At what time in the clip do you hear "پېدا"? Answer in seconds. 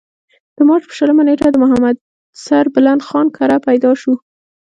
3.67-3.91